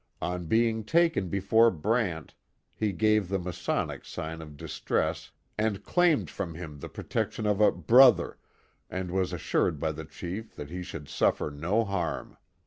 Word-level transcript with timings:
On 0.19 0.47
being 0.47 0.83
taken 0.83 1.29
before 1.29 1.69
Brant 1.69 2.33
he 2.73 2.91
gave 2.91 3.29
the 3.29 3.37
Masonic 3.37 4.03
sign 4.03 4.41
of 4.41 4.57
distress 4.57 5.29
and 5.59 5.83
claimed 5.85 6.27
from 6.27 6.55
him 6.55 6.79
the 6.79 6.89
protec 6.89 7.33
tion 7.33 7.45
of 7.45 7.61
a 7.61 7.71
brother, 7.71 8.39
and 8.89 9.11
was 9.11 9.31
assured 9.31 9.79
by 9.79 9.91
the 9.91 10.05
chief 10.05 10.55
that 10.55 10.71
he 10.71 10.81
should 10.81 11.07
suffer 11.07 11.51
no 11.51 11.85
harm. 11.85 12.35